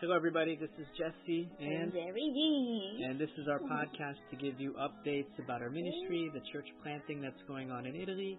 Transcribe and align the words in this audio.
Hello, 0.00 0.14
everybody. 0.14 0.54
This 0.54 0.70
is 0.78 0.86
Jesse 0.96 1.50
and 1.58 1.92
Jerry 1.92 2.30
G. 2.32 3.02
and 3.04 3.18
this 3.18 3.30
is 3.36 3.48
our 3.48 3.58
podcast 3.58 4.22
to 4.30 4.36
give 4.36 4.60
you 4.60 4.72
updates 4.78 5.36
about 5.42 5.60
our 5.60 5.70
ministry, 5.70 6.30
the 6.32 6.40
church 6.52 6.66
planting 6.84 7.20
that's 7.20 7.42
going 7.48 7.72
on 7.72 7.84
in 7.84 7.96
Italy, 7.96 8.38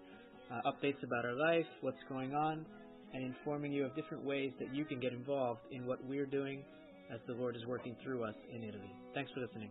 uh, 0.50 0.70
updates 0.70 1.02
about 1.04 1.26
our 1.26 1.34
life, 1.34 1.66
what's 1.82 2.00
going 2.08 2.32
on, 2.32 2.64
and 3.12 3.22
informing 3.22 3.72
you 3.72 3.84
of 3.84 3.94
different 3.94 4.24
ways 4.24 4.52
that 4.58 4.74
you 4.74 4.86
can 4.86 5.00
get 5.00 5.12
involved 5.12 5.60
in 5.70 5.86
what 5.86 6.02
we're 6.02 6.24
doing 6.24 6.62
as 7.12 7.20
the 7.26 7.34
Lord 7.34 7.54
is 7.56 7.66
working 7.66 7.94
through 8.02 8.24
us 8.24 8.34
in 8.50 8.64
Italy. 8.64 8.90
Thanks 9.12 9.30
for 9.34 9.40
listening. 9.40 9.68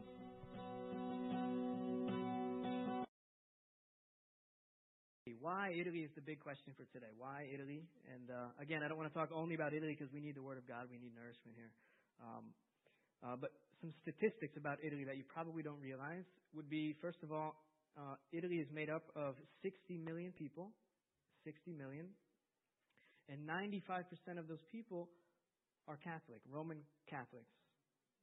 Why 5.39 5.71
Italy 5.71 6.03
is 6.03 6.11
the 6.15 6.21
big 6.21 6.43
question 6.43 6.75
for 6.75 6.83
today. 6.91 7.15
Why 7.15 7.47
Italy? 7.47 7.87
And 8.11 8.27
uh, 8.27 8.51
again, 8.59 8.83
I 8.83 8.91
don't 8.91 8.99
want 8.99 9.07
to 9.07 9.15
talk 9.15 9.31
only 9.31 9.55
about 9.55 9.71
Italy 9.71 9.95
because 9.95 10.11
we 10.11 10.19
need 10.19 10.35
the 10.35 10.43
Word 10.43 10.59
of 10.59 10.67
God. 10.67 10.91
We 10.91 10.99
need 10.99 11.15
nourishment 11.15 11.55
here. 11.55 11.71
Um, 12.19 12.51
uh, 13.23 13.35
but 13.39 13.55
some 13.79 13.95
statistics 14.03 14.59
about 14.59 14.83
Italy 14.83 15.07
that 15.07 15.15
you 15.15 15.23
probably 15.23 15.63
don't 15.63 15.79
realize 15.79 16.27
would 16.51 16.69
be 16.69 16.91
first 16.99 17.23
of 17.23 17.31
all, 17.31 17.55
uh, 17.95 18.19
Italy 18.35 18.59
is 18.59 18.67
made 18.75 18.91
up 18.91 19.07
of 19.15 19.35
60 19.63 19.97
million 20.03 20.35
people, 20.35 20.75
60 21.47 21.71
million, 21.71 22.11
and 23.31 23.47
95% 23.47 24.03
of 24.35 24.47
those 24.47 24.63
people 24.71 25.07
are 25.87 25.95
Catholic, 26.03 26.43
Roman 26.51 26.83
Catholics. 27.07 27.55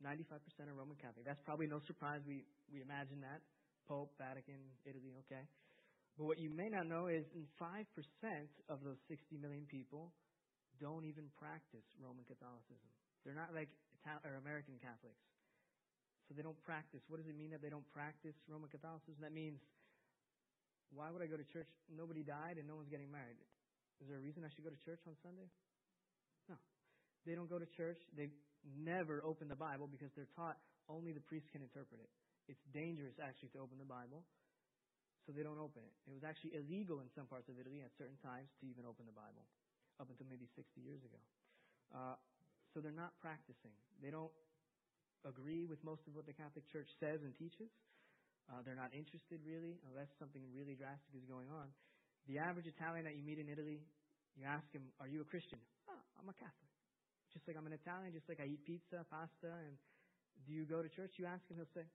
95% 0.05 0.69
are 0.69 0.77
Roman 0.77 0.97
Catholic. 1.01 1.25
That's 1.25 1.41
probably 1.49 1.67
no 1.67 1.81
surprise. 1.87 2.21
We, 2.29 2.45
we 2.69 2.85
imagine 2.85 3.25
that. 3.25 3.41
Pope, 3.89 4.13
Vatican, 4.19 4.61
Italy, 4.85 5.17
okay. 5.25 5.47
But 6.17 6.25
what 6.25 6.41
you 6.41 6.49
may 6.49 6.73
not 6.73 6.89
know 6.89 7.13
is 7.13 7.29
in 7.37 7.45
5% 7.61 7.85
of 8.73 8.81
those 8.81 8.97
60 9.09 9.37
million 9.37 9.69
people 9.69 10.17
don't 10.81 11.05
even 11.05 11.29
practice 11.37 11.85
Roman 12.01 12.25
Catholicism. 12.25 12.89
They're 13.25 13.37
not 13.37 13.53
like 13.53 13.69
Italian 14.01 14.25
or 14.25 14.41
American 14.41 14.81
Catholics. 14.81 15.21
So 16.25 16.35
they 16.35 16.43
don't 16.43 16.59
practice. 16.65 17.05
What 17.07 17.21
does 17.21 17.29
it 17.29 17.37
mean 17.37 17.53
that 17.53 17.61
they 17.61 17.71
don't 17.71 17.87
practice 17.93 18.35
Roman 18.49 18.73
Catholicism? 18.73 19.21
That 19.21 19.37
means, 19.37 19.61
why 20.91 21.13
would 21.13 21.21
I 21.21 21.29
go 21.29 21.37
to 21.37 21.47
church? 21.53 21.69
Nobody 21.93 22.25
died 22.25 22.57
and 22.57 22.67
no 22.67 22.81
one's 22.81 22.91
getting 22.91 23.13
married. 23.13 23.39
Is 24.01 24.09
there 24.09 24.17
a 24.17 24.25
reason 24.25 24.43
I 24.43 24.51
should 24.51 24.65
go 24.65 24.73
to 24.73 24.83
church 24.89 25.05
on 25.05 25.15
Sunday? 25.21 25.47
No. 26.49 26.57
They 27.29 27.37
don't 27.37 27.49
go 27.49 27.61
to 27.61 27.69
church. 27.77 28.01
They 28.17 28.33
never 28.65 29.23
open 29.23 29.53
the 29.53 29.59
Bible 29.59 29.87
because 29.87 30.11
they're 30.17 30.33
taught 30.35 30.57
only 30.89 31.13
the 31.13 31.25
priest 31.29 31.47
can 31.53 31.63
interpret 31.63 32.01
it. 32.01 32.11
It's 32.49 32.63
dangerous 32.73 33.15
actually 33.23 33.55
to 33.55 33.61
open 33.63 33.79
the 33.79 33.89
Bible 33.89 34.23
so 35.27 35.35
they 35.35 35.43
don't 35.43 35.59
open 35.59 35.83
it. 35.83 35.95
It 36.07 36.15
was 36.15 36.23
actually 36.23 36.55
illegal 36.55 37.03
in 37.03 37.11
some 37.11 37.27
parts 37.27 37.51
of 37.51 37.59
Italy 37.59 37.83
at 37.83 37.91
certain 37.99 38.17
times 38.23 38.47
to 38.63 38.71
even 38.71 38.87
open 38.87 39.11
the 39.11 39.17
Bible, 39.19 39.43
up 39.99 40.07
until 40.07 40.31
maybe 40.31 40.47
60 40.55 40.63
years 40.79 41.03
ago. 41.03 41.19
Uh, 41.91 42.15
so 42.71 42.79
they're 42.79 42.95
not 42.95 43.19
practicing. 43.19 43.75
They 43.99 44.15
don't 44.15 44.31
agree 45.27 45.67
with 45.67 45.83
most 45.83 46.07
of 46.07 46.15
what 46.15 46.31
the 46.31 46.37
Catholic 46.37 46.63
Church 46.71 46.87
says 47.03 47.19
and 47.27 47.35
teaches. 47.35 47.67
Uh, 48.47 48.63
they're 48.63 48.79
not 48.79 48.95
interested 48.95 49.43
really, 49.43 49.83
unless 49.91 50.07
something 50.23 50.47
really 50.55 50.79
drastic 50.79 51.11
is 51.19 51.27
going 51.27 51.51
on. 51.51 51.67
The 52.31 52.39
average 52.39 52.71
Italian 52.71 53.03
that 53.11 53.19
you 53.19 53.27
meet 53.27 53.43
in 53.43 53.51
Italy, 53.51 53.83
you 54.39 54.47
ask 54.47 54.67
him, 54.71 54.87
"Are 55.03 55.11
you 55.11 55.23
a 55.23 55.27
Christian?" 55.27 55.59
Oh, 55.91 55.99
I'm 56.19 56.31
a 56.31 56.35
Catholic. 56.35 56.71
Just 57.35 57.47
like 57.51 57.57
I'm 57.59 57.67
an 57.67 57.75
Italian, 57.75 58.15
just 58.15 58.29
like 58.31 58.39
I 58.39 58.47
eat 58.47 58.63
pizza, 58.63 59.03
pasta, 59.11 59.51
and 59.67 59.75
do 60.47 60.53
you 60.55 60.65
go 60.65 60.83
to 60.83 60.89
church? 60.89 61.19
You 61.19 61.27
ask 61.27 61.43
him, 61.51 61.57
he'll 61.57 61.75
say, 61.75 61.87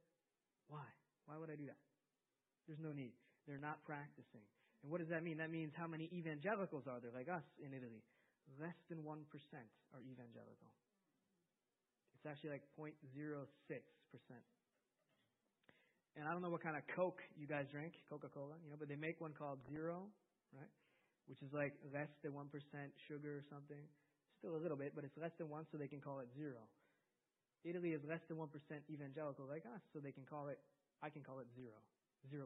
"Why? 0.67 0.87
Why 1.25 1.37
would 1.37 1.49
I 1.49 1.55
do 1.55 1.67
that?" 1.67 1.79
There's 2.71 2.79
no 2.79 2.95
need. 2.95 3.11
They're 3.51 3.59
not 3.59 3.83
practicing. 3.83 4.47
And 4.79 4.87
what 4.87 5.03
does 5.03 5.11
that 5.11 5.27
mean? 5.27 5.43
That 5.43 5.51
means 5.51 5.75
how 5.75 5.91
many 5.91 6.07
evangelicals 6.15 6.87
are 6.87 7.03
there, 7.03 7.11
like 7.11 7.27
us 7.27 7.43
in 7.59 7.75
Italy? 7.75 7.99
Less 8.63 8.79
than 8.87 9.03
1% 9.03 9.11
are 9.11 9.99
evangelical. 10.07 10.71
It's 12.15 12.23
actually 12.23 12.55
like 12.55 12.63
0.06%. 12.79 12.95
And 16.15 16.23
I 16.23 16.31
don't 16.31 16.39
know 16.39 16.47
what 16.47 16.63
kind 16.63 16.79
of 16.79 16.87
Coke 16.95 17.19
you 17.35 17.43
guys 17.43 17.67
drink, 17.67 17.99
Coca 18.07 18.31
Cola, 18.31 18.55
you 18.63 18.71
know, 18.71 18.79
but 18.79 18.87
they 18.87 18.95
make 18.95 19.19
one 19.19 19.35
called 19.35 19.59
Zero, 19.67 20.07
right? 20.55 20.71
Which 21.27 21.43
is 21.43 21.51
like 21.51 21.75
less 21.91 22.11
than 22.23 22.31
1% 22.31 22.47
sugar 23.11 23.43
or 23.43 23.43
something. 23.51 23.83
Still 24.39 24.55
a 24.55 24.63
little 24.63 24.79
bit, 24.79 24.95
but 24.95 25.03
it's 25.03 25.19
less 25.19 25.35
than 25.35 25.51
1, 25.51 25.67
so 25.67 25.75
they 25.75 25.91
can 25.91 25.99
call 25.99 26.23
it 26.23 26.31
zero. 26.39 26.63
Italy 27.67 27.91
is 27.91 28.01
less 28.07 28.23
than 28.31 28.39
1% 28.39 28.47
evangelical 28.87 29.43
like 29.43 29.67
us, 29.67 29.83
so 29.91 29.99
they 29.99 30.15
can 30.15 30.23
call 30.23 30.47
it, 30.47 30.57
I 31.03 31.11
can 31.11 31.21
call 31.21 31.43
it 31.43 31.51
zero. 31.51 31.75
0%. 32.29 32.45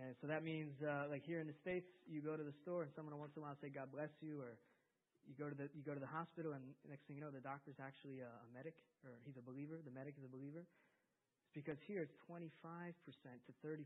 And 0.00 0.16
so 0.24 0.26
that 0.26 0.40
means, 0.40 0.72
uh, 0.80 1.04
like 1.12 1.20
here 1.28 1.40
in 1.40 1.46
the 1.46 1.58
States, 1.60 1.84
you 2.08 2.24
go 2.24 2.32
to 2.32 2.44
the 2.44 2.56
store 2.64 2.80
and 2.80 2.90
someone 2.96 3.12
once 3.20 3.36
in 3.36 3.40
a 3.40 3.44
while 3.44 3.56
say, 3.60 3.68
God 3.68 3.92
bless 3.92 4.08
you, 4.24 4.40
or 4.40 4.56
you 5.28 5.36
go 5.36 5.52
to 5.52 5.56
the, 5.56 5.68
you 5.76 5.84
go 5.84 5.92
to 5.92 6.00
the 6.00 6.08
hospital 6.08 6.56
and 6.56 6.64
next 6.88 7.04
thing 7.04 7.20
you 7.20 7.22
know, 7.22 7.28
the 7.28 7.44
doctor's 7.44 7.76
actually 7.76 8.24
a, 8.24 8.30
a 8.30 8.48
medic, 8.56 8.74
or 9.04 9.12
he's 9.28 9.36
a 9.36 9.44
believer, 9.44 9.76
the 9.84 9.92
medic 9.92 10.16
is 10.16 10.24
a 10.24 10.32
believer. 10.32 10.64
It's 10.64 11.52
because 11.52 11.76
here 11.84 12.00
it's 12.00 12.16
25% 12.24 12.56
to 12.96 13.52
30% 13.60 13.84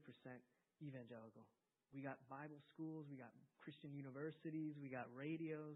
evangelical. 0.78 1.42
We 1.90 2.06
got 2.06 2.22
Bible 2.30 2.62
schools, 2.70 3.10
we 3.10 3.18
got 3.18 3.34
Christian 3.58 3.90
universities, 3.90 4.78
we 4.78 4.86
got 4.86 5.10
radios, 5.10 5.74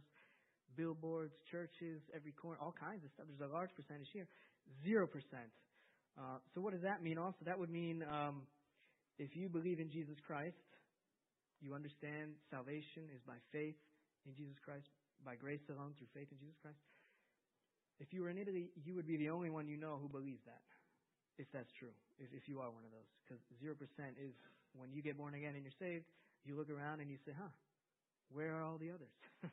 billboards, 0.77 1.35
churches, 1.51 2.03
every 2.15 2.33
corner, 2.33 2.59
all 2.63 2.75
kinds 2.75 3.03
of 3.03 3.11
stuff. 3.19 3.27
There's 3.27 3.43
a 3.43 3.53
large 3.53 3.75
percentage 3.75 4.11
here. 4.15 4.31
Zero 4.87 5.07
percent. 5.07 5.51
Uh, 6.19 6.39
so 6.55 6.61
what 6.61 6.73
does 6.73 6.83
that 6.83 7.03
mean 7.03 7.19
also? 7.19 7.39
That 7.47 7.59
would 7.59 7.71
mean 7.71 8.05
um, 8.07 8.43
if 9.21 9.37
you 9.37 9.53
believe 9.53 9.85
in 9.85 9.93
Jesus 9.93 10.17
Christ, 10.25 10.57
you 11.61 11.77
understand 11.77 12.41
salvation 12.49 13.05
is 13.13 13.21
by 13.29 13.37
faith 13.53 13.77
in 14.25 14.33
Jesus 14.33 14.57
Christ, 14.65 14.89
by 15.21 15.37
grace 15.37 15.61
alone, 15.69 15.93
through 16.01 16.09
faith 16.17 16.33
in 16.33 16.41
Jesus 16.41 16.57
Christ. 16.65 16.81
If 18.01 18.17
you 18.17 18.25
were 18.25 18.33
in 18.33 18.41
Italy, 18.41 18.73
you 18.81 18.97
would 18.97 19.05
be 19.05 19.21
the 19.21 19.29
only 19.29 19.53
one 19.53 19.69
you 19.69 19.77
know 19.77 20.01
who 20.01 20.09
believes 20.09 20.41
that, 20.49 20.65
if 21.37 21.45
that's 21.53 21.69
true, 21.77 21.93
if, 22.17 22.33
if 22.33 22.49
you 22.49 22.65
are 22.65 22.73
one 22.73 22.81
of 22.81 22.93
those. 22.97 23.11
Because 23.29 23.45
0% 23.61 23.77
is 24.17 24.33
when 24.73 24.89
you 24.89 25.05
get 25.05 25.21
born 25.21 25.37
again 25.37 25.53
and 25.53 25.69
you're 25.69 25.77
saved, 25.77 26.09
you 26.49 26.57
look 26.57 26.73
around 26.73 27.05
and 27.05 27.13
you 27.13 27.21
say, 27.29 27.37
huh, 27.37 27.53
where 28.33 28.57
are 28.57 28.65
all 28.65 28.81
the 28.81 28.89
others? 28.89 29.13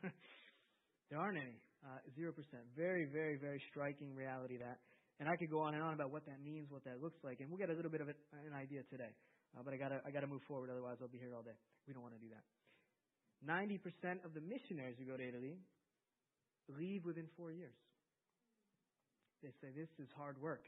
there 1.12 1.20
aren't 1.20 1.36
any. 1.36 1.60
Uh, 1.84 2.00
0%. 2.16 2.32
Very, 2.72 3.04
very, 3.04 3.36
very 3.36 3.60
striking 3.68 4.16
reality 4.16 4.56
that. 4.56 4.80
And 5.18 5.28
I 5.28 5.34
could 5.34 5.50
go 5.50 5.60
on 5.60 5.74
and 5.74 5.82
on 5.82 5.94
about 5.94 6.10
what 6.10 6.26
that 6.26 6.38
means, 6.42 6.70
what 6.70 6.84
that 6.84 7.02
looks 7.02 7.18
like, 7.24 7.40
and 7.40 7.50
we'll 7.50 7.58
get 7.58 7.70
a 7.70 7.74
little 7.74 7.90
bit 7.90 8.00
of 8.00 8.08
an 8.08 8.54
idea 8.54 8.82
today. 8.90 9.10
Uh, 9.56 9.62
but 9.64 9.74
I 9.74 9.76
gotta, 9.76 10.00
I 10.06 10.10
gotta 10.10 10.26
move 10.26 10.42
forward, 10.46 10.70
otherwise 10.70 10.98
I'll 11.02 11.10
be 11.10 11.18
here 11.18 11.34
all 11.34 11.42
day. 11.42 11.56
We 11.86 11.94
don't 11.94 12.02
want 12.02 12.14
to 12.14 12.22
do 12.22 12.30
that. 12.30 12.44
90% 13.42 14.24
of 14.24 14.34
the 14.34 14.40
missionaries 14.42 14.96
who 14.98 15.06
go 15.06 15.16
to 15.16 15.26
Italy 15.26 15.58
leave 16.70 17.04
within 17.04 17.26
four 17.36 17.50
years. 17.50 17.74
They 19.42 19.50
say, 19.62 19.70
this 19.74 19.88
is 20.02 20.10
hard 20.18 20.40
work. 20.42 20.66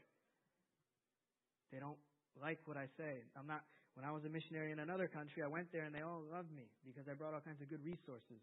They 1.71 1.79
don't 1.79 1.99
like 2.39 2.59
what 2.65 2.77
I 2.77 2.87
say. 2.95 3.23
I'm 3.35 3.47
not, 3.47 3.63
when 3.95 4.07
I 4.07 4.11
was 4.11 4.23
a 4.23 4.31
missionary 4.31 4.71
in 4.71 4.79
another 4.79 5.07
country, 5.07 5.43
I 5.43 5.47
went 5.47 5.71
there 5.71 5.83
and 5.83 5.93
they 5.93 6.01
all 6.01 6.23
loved 6.31 6.51
me 6.55 6.67
because 6.87 7.07
I 7.11 7.13
brought 7.13 7.33
all 7.33 7.43
kinds 7.43 7.59
of 7.61 7.67
good 7.67 7.83
resources. 7.83 8.39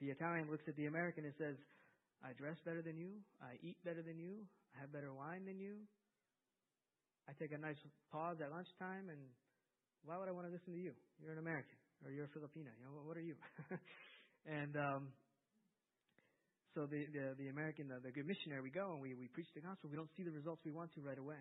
The 0.00 0.12
Italian 0.12 0.50
looks 0.50 0.64
at 0.68 0.76
the 0.76 0.86
American 0.86 1.24
and 1.24 1.32
says, 1.40 1.56
I 2.24 2.32
dress 2.32 2.56
better 2.64 2.80
than 2.80 2.96
you. 2.96 3.20
I 3.44 3.60
eat 3.60 3.76
better 3.84 4.00
than 4.00 4.16
you. 4.16 4.48
I 4.72 4.80
have 4.80 4.90
better 4.90 5.12
wine 5.12 5.44
than 5.44 5.60
you. 5.60 5.84
I 7.28 7.36
take 7.36 7.52
a 7.52 7.60
nice 7.60 7.76
pause 8.08 8.40
at 8.40 8.48
lunchtime 8.48 9.12
and 9.12 9.20
why 10.08 10.16
would 10.16 10.28
I 10.28 10.32
want 10.32 10.48
to 10.48 10.52
listen 10.52 10.72
to 10.72 10.80
you? 10.80 10.96
You're 11.20 11.36
an 11.36 11.40
American 11.40 11.76
or 12.04 12.12
you're 12.12 12.28
a 12.28 12.32
Filipino. 12.32 12.72
You 12.72 12.82
know, 12.88 13.04
what 13.04 13.16
are 13.16 13.24
you? 13.24 13.36
and 14.48 14.72
um, 14.76 15.12
so 16.72 16.88
the, 16.88 17.04
the, 17.12 17.36
the 17.36 17.48
American, 17.52 17.88
the, 17.92 18.00
the 18.00 18.12
good 18.12 18.28
missionary, 18.28 18.60
we 18.64 18.72
go 18.72 18.92
and 18.92 19.00
we, 19.00 19.12
we 19.16 19.28
preach 19.32 19.48
the 19.52 19.60
gospel. 19.60 19.88
We 19.92 19.96
don't 19.96 20.10
see 20.16 20.24
the 20.24 20.32
results 20.32 20.60
we 20.64 20.72
want 20.72 20.92
to 20.96 21.00
right 21.04 21.20
away. 21.20 21.40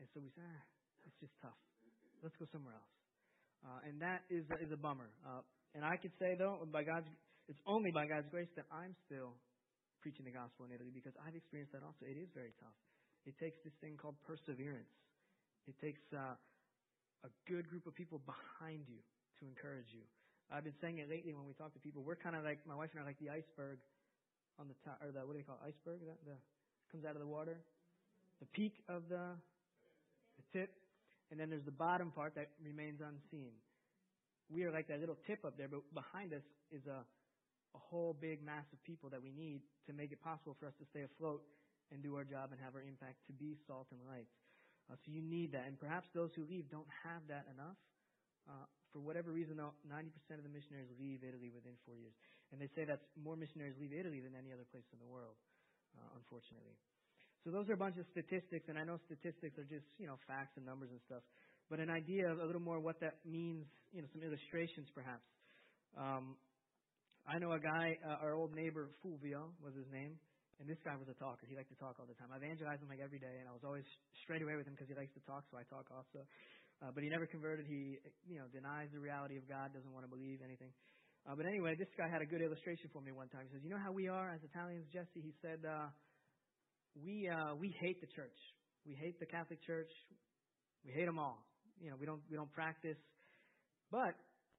And 0.00 0.08
so 0.12 0.20
we 0.20 0.28
say, 0.36 0.44
ah, 0.44 0.62
it's 1.08 1.18
just 1.20 1.34
tough. 1.40 1.58
Let's 2.22 2.36
go 2.36 2.46
somewhere 2.52 2.76
else. 2.76 2.92
Uh, 3.64 3.88
and 3.88 4.00
that 4.00 4.22
is, 4.30 4.44
is 4.62 4.70
a 4.70 4.78
bummer. 4.78 5.10
Uh, 5.26 5.42
and 5.74 5.84
I 5.84 5.96
could 5.96 6.14
say, 6.20 6.36
though, 6.38 6.62
by 6.70 6.84
God's, 6.84 7.10
it's 7.48 7.60
only 7.66 7.90
by 7.90 8.06
God's 8.06 8.30
grace 8.30 8.48
that 8.56 8.64
I'm 8.70 8.94
still 9.04 9.34
preaching 10.00 10.24
the 10.24 10.34
gospel 10.34 10.66
in 10.66 10.74
Italy 10.74 10.90
because 10.94 11.14
I've 11.22 11.34
experienced 11.34 11.74
that 11.74 11.82
also. 11.82 12.06
It 12.06 12.18
is 12.18 12.30
very 12.34 12.54
tough. 12.62 12.74
It 13.26 13.36
takes 13.36 13.58
this 13.66 13.74
thing 13.82 13.98
called 13.98 14.16
perseverance. 14.24 14.90
It 15.66 15.76
takes 15.82 16.00
uh, 16.14 16.38
a 17.26 17.30
good 17.50 17.68
group 17.68 17.84
of 17.86 17.94
people 17.94 18.22
behind 18.24 18.86
you 18.88 19.02
to 19.40 19.42
encourage 19.44 19.90
you. 19.92 20.06
I've 20.48 20.64
been 20.64 20.76
saying 20.80 20.98
it 20.98 21.10
lately 21.12 21.36
when 21.36 21.44
we 21.44 21.52
talk 21.52 21.74
to 21.76 21.82
people. 21.82 22.00
We're 22.00 22.16
kind 22.16 22.32
of 22.32 22.42
like 22.42 22.64
my 22.64 22.74
wife 22.74 22.90
and 22.96 23.00
I 23.00 23.04
are 23.04 23.08
like 23.12 23.20
the 23.20 23.28
iceberg 23.28 23.78
on 24.56 24.66
the 24.66 24.78
top, 24.80 24.96
or 25.04 25.12
the 25.12 25.20
what 25.26 25.36
do 25.36 25.38
they 25.38 25.46
call 25.46 25.60
it? 25.60 25.68
iceberg 25.68 26.00
that 26.08 26.18
the 26.24 26.36
comes 26.90 27.04
out 27.04 27.12
of 27.12 27.20
the 27.20 27.28
water, 27.28 27.60
the 28.40 28.48
peak 28.56 28.80
of 28.88 29.04
the 29.12 29.36
the 30.40 30.44
tip, 30.58 30.72
and 31.30 31.38
then 31.38 31.50
there's 31.50 31.64
the 31.64 31.74
bottom 31.74 32.10
part 32.10 32.34
that 32.34 32.48
remains 32.64 33.00
unseen. 33.00 33.52
We 34.48 34.64
are 34.64 34.72
like 34.72 34.88
that 34.88 35.00
little 35.00 35.18
tip 35.26 35.44
up 35.44 35.58
there, 35.58 35.68
but 35.68 35.84
behind 35.92 36.32
us 36.32 36.46
is 36.72 36.86
a 36.86 37.04
a 37.74 37.80
whole 37.80 38.16
big 38.16 38.44
mass 38.44 38.64
of 38.72 38.78
people 38.84 39.10
that 39.10 39.22
we 39.22 39.32
need 39.32 39.60
to 39.86 39.92
make 39.92 40.12
it 40.12 40.20
possible 40.22 40.56
for 40.58 40.66
us 40.66 40.76
to 40.80 40.86
stay 40.90 41.04
afloat 41.04 41.42
and 41.92 42.02
do 42.02 42.16
our 42.16 42.24
job 42.24 42.52
and 42.52 42.60
have 42.60 42.76
our 42.76 42.84
impact 42.84 43.20
to 43.28 43.32
be 43.32 43.56
salt 43.66 43.88
and 43.92 44.00
light. 44.08 44.28
Uh, 44.88 44.96
so 45.04 45.12
you 45.12 45.20
need 45.20 45.52
that. 45.52 45.64
And 45.68 45.78
perhaps 45.78 46.08
those 46.14 46.32
who 46.36 46.44
leave 46.48 46.68
don't 46.70 46.88
have 47.04 47.24
that 47.28 47.44
enough. 47.52 47.76
Uh, 48.48 48.64
for 48.92 49.00
whatever 49.04 49.32
reason, 49.32 49.56
though, 49.60 49.76
90% 49.84 50.08
of 50.40 50.44
the 50.44 50.52
missionaries 50.52 50.88
leave 50.96 51.20
Italy 51.20 51.52
within 51.52 51.76
four 51.84 51.96
years. 51.96 52.16
And 52.52 52.56
they 52.60 52.72
say 52.72 52.88
that 52.88 53.12
more 53.20 53.36
missionaries 53.36 53.76
leave 53.76 53.92
Italy 53.92 54.20
than 54.24 54.32
any 54.32 54.52
other 54.52 54.64
place 54.72 54.88
in 54.92 54.98
the 55.00 55.08
world. 55.08 55.36
uh, 55.96 56.18
unfortunately. 56.18 56.76
So 57.44 57.50
those 57.50 57.68
are 57.70 57.76
a 57.78 57.80
bunch 57.80 57.96
of 57.96 58.06
statistics, 58.12 58.68
and 58.68 58.76
I 58.76 58.84
know 58.84 58.98
statistics 59.06 59.56
are 59.58 59.68
just 59.68 59.86
you 59.96 60.06
know 60.06 60.18
facts 60.26 60.58
and 60.58 60.66
numbers 60.66 60.90
and 60.90 61.00
stuff, 61.06 61.22
but 61.70 61.80
an 61.80 61.88
idea 61.90 62.28
of 62.28 62.40
a 62.40 62.44
little 62.44 62.60
more 62.60 62.80
what 62.80 63.00
that 63.00 63.22
means, 63.24 63.64
you 63.94 64.02
know, 64.02 64.08
some 64.12 64.22
illustrations 64.22 64.88
perhaps. 64.94 65.24
Um, 65.96 66.36
I 67.28 67.36
know 67.36 67.52
a 67.52 67.60
guy, 67.60 67.92
uh, 68.00 68.24
our 68.24 68.32
old 68.32 68.56
neighbor 68.56 68.88
Fulvio 69.04 69.52
was 69.60 69.76
his 69.76 69.84
name, 69.92 70.16
and 70.56 70.64
this 70.64 70.80
guy 70.80 70.96
was 70.96 71.12
a 71.12 71.16
talker. 71.20 71.44
He 71.44 71.52
liked 71.52 71.68
to 71.68 71.76
talk 71.76 72.00
all 72.00 72.08
the 72.08 72.16
time. 72.16 72.32
I 72.32 72.40
evangelized 72.40 72.80
him 72.80 72.88
like 72.88 73.04
every 73.04 73.20
day, 73.20 73.36
and 73.36 73.44
I 73.44 73.52
was 73.52 73.68
always 73.68 73.84
straight 74.24 74.40
away 74.40 74.56
with 74.56 74.64
him 74.64 74.72
because 74.72 74.88
he 74.88 74.96
likes 74.96 75.12
to 75.12 75.20
talk, 75.28 75.44
so 75.52 75.60
I 75.60 75.64
talk 75.68 75.92
also. 75.92 76.24
Uh, 76.80 76.88
but 76.88 77.04
he 77.04 77.12
never 77.12 77.28
converted. 77.28 77.68
He, 77.68 78.00
you 78.24 78.40
know, 78.40 78.48
denies 78.48 78.88
the 78.96 79.02
reality 79.04 79.36
of 79.36 79.44
God, 79.44 79.76
doesn't 79.76 79.92
want 79.92 80.08
to 80.08 80.12
believe 80.12 80.40
anything. 80.40 80.72
Uh, 81.28 81.36
but 81.36 81.44
anyway, 81.44 81.76
this 81.76 81.92
guy 82.00 82.08
had 82.08 82.24
a 82.24 82.28
good 82.28 82.40
illustration 82.40 82.88
for 82.96 83.04
me 83.04 83.12
one 83.12 83.28
time. 83.28 83.44
He 83.44 83.52
says, 83.52 83.60
"You 83.60 83.76
know 83.76 83.82
how 83.82 83.92
we 83.92 84.08
are 84.08 84.32
as 84.32 84.40
Italians, 84.40 84.88
Jesse?" 84.88 85.20
He 85.20 85.36
said, 85.44 85.60
uh, 85.68 85.92
"We 86.96 87.28
uh, 87.28 87.60
we 87.60 87.76
hate 87.76 88.00
the 88.00 88.08
church. 88.08 88.38
We 88.88 88.96
hate 88.96 89.20
the 89.20 89.28
Catholic 89.28 89.60
Church. 89.68 89.92
We 90.80 90.96
hate 90.96 91.04
them 91.04 91.18
all. 91.18 91.44
You 91.76 91.92
know, 91.92 92.00
we 92.00 92.06
don't 92.06 92.24
we 92.30 92.40
don't 92.40 92.52
practice, 92.56 92.96
but 93.92 94.16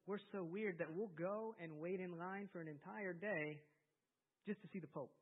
we're 0.09 0.17
so 0.33 0.41
weird 0.41 0.81
that 0.81 0.89
we'll 0.89 1.13
go 1.13 1.53
and 1.61 1.77
wait 1.77 2.01
in 2.01 2.17
line 2.17 2.49
for 2.49 2.57
an 2.57 2.67
entire 2.67 3.13
day 3.13 3.61
just 4.49 4.57
to 4.65 4.67
see 4.73 4.81
the 4.81 4.89
Pope. 4.89 5.13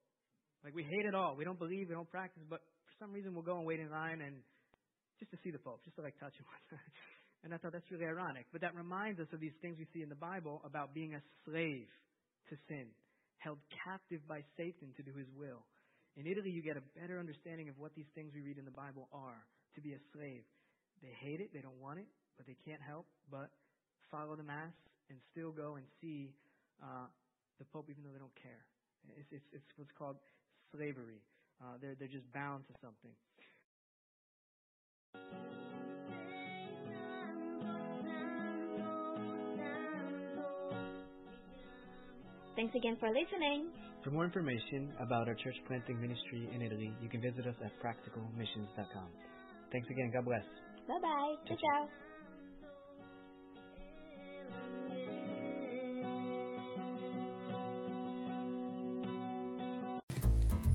Like 0.64 0.72
we 0.72 0.88
hate 0.88 1.04
it 1.04 1.12
all. 1.12 1.36
We 1.36 1.44
don't 1.44 1.60
believe, 1.60 1.92
we 1.92 1.94
don't 1.94 2.10
practice, 2.10 2.42
but 2.48 2.64
for 2.88 2.94
some 3.04 3.12
reason 3.12 3.36
we'll 3.36 3.44
go 3.44 3.60
and 3.60 3.68
wait 3.68 3.84
in 3.84 3.92
line 3.92 4.24
and 4.24 4.40
just 5.20 5.30
to 5.36 5.38
see 5.44 5.52
the 5.52 5.60
Pope, 5.60 5.84
just 5.84 6.00
to 6.00 6.02
like 6.08 6.16
touch 6.24 6.32
him. 6.40 6.48
and 7.44 7.52
I 7.52 7.60
thought 7.60 7.76
that's 7.76 7.92
really 7.92 8.08
ironic. 8.08 8.48
But 8.56 8.64
that 8.64 8.80
reminds 8.80 9.20
us 9.20 9.28
of 9.36 9.44
these 9.44 9.52
things 9.60 9.76
we 9.76 9.92
see 9.92 10.08
in 10.08 10.10
the 10.10 10.16
Bible 10.16 10.64
about 10.64 10.96
being 10.96 11.20
a 11.20 11.22
slave 11.44 11.92
to 12.48 12.56
sin, 12.72 12.88
held 13.44 13.60
captive 13.84 14.24
by 14.24 14.40
Satan 14.56 14.96
to 14.96 15.04
do 15.04 15.12
his 15.20 15.28
will. 15.36 15.68
In 16.16 16.32
Italy, 16.32 16.50
you 16.50 16.64
get 16.64 16.80
a 16.80 16.86
better 16.96 17.20
understanding 17.20 17.68
of 17.68 17.76
what 17.76 17.92
these 17.92 18.08
things 18.16 18.32
we 18.32 18.40
read 18.40 18.56
in 18.56 18.64
the 18.64 18.74
Bible 18.74 19.12
are 19.12 19.44
to 19.76 19.84
be 19.84 19.92
a 19.92 20.02
slave. 20.16 20.48
They 21.04 21.12
hate 21.12 21.44
it, 21.44 21.52
they 21.52 21.60
don't 21.60 21.78
want 21.78 22.00
it, 22.00 22.08
but 22.40 22.48
they 22.48 22.56
can't 22.64 22.82
help 22.82 23.06
but 23.30 23.52
follow 24.12 24.36
the 24.36 24.44
Mass 24.44 24.74
and 25.10 25.18
still 25.32 25.52
go 25.52 25.76
and 25.76 25.86
see 26.02 26.34
uh, 26.84 27.08
the 27.60 27.66
Pope 27.66 27.88
even 27.90 28.04
though 28.04 28.12
they 28.12 28.20
don't 28.20 28.36
care. 28.36 28.64
It's, 29.16 29.30
it's, 29.32 29.48
it's 29.54 29.72
what's 29.78 29.92
called 29.98 30.18
slavery. 30.76 31.22
Uh, 31.62 31.80
they're, 31.82 31.96
they're 31.96 32.12
just 32.12 32.28
bound 32.34 32.68
to 32.68 32.74
something. 32.82 33.14
Thanks 42.56 42.74
again 42.76 42.98
for 43.00 43.10
listening. 43.10 43.70
For 44.04 44.10
more 44.10 44.26
information 44.26 44.94
about 45.00 45.28
our 45.28 45.36
church 45.36 45.56
planting 45.68 46.02
ministry 46.02 46.50
in 46.54 46.62
Italy, 46.62 46.92
you 47.02 47.10
can 47.10 47.22
visit 47.22 47.46
us 47.46 47.56
at 47.64 47.72
practicalmissions.com. 47.82 49.10
Thanks 49.72 49.88
again. 49.90 50.12
God 50.14 50.26
bless. 50.26 50.44
Bye 50.88 51.00
bye. 51.02 51.36
Ciao, 51.48 51.56
ciao. 51.56 52.07